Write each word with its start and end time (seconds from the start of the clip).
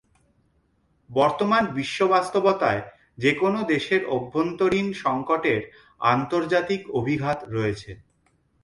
বর্তমান 1.09 1.63
বিশ্ববাস্তবতায় 1.73 2.81
যেকোনো 3.17 3.59
দেশের 3.65 4.01
অভ্যন্তরীণ 4.07 4.87
সংকটের 5.03 5.61
আন্তর্জাতিক 6.11 6.81
অভিঘাত 6.99 7.39
রয়েছে। 7.47 7.91